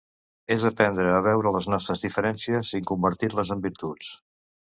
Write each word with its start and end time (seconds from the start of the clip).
És 0.53 0.63
aprendre 0.69 1.11
a 1.17 1.19
veure 1.27 1.51
les 1.55 1.67
nostres 1.73 2.01
diferències 2.07 2.73
i 2.81 2.83
convertir-les 2.93 3.53
en 3.59 3.63
virtuts. 3.69 4.11